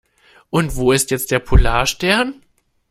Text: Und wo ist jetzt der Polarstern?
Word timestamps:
Und 0.49 0.77
wo 0.77 0.93
ist 0.93 1.11
jetzt 1.11 1.29
der 1.29 1.37
Polarstern? 1.37 2.41